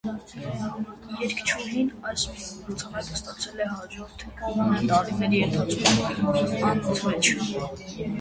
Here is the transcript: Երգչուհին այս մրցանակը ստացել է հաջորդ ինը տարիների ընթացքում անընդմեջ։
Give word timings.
Երգչուհին 1.17 1.91
այս 2.11 2.23
մրցանակը 2.69 3.13
ստացել 3.17 3.61
է 3.65 3.67
հաջորդ 3.73 4.23
ինը 4.69 4.81
տարիների 4.93 5.43
ընթացքում 5.49 6.33
անընդմեջ։ 6.71 7.31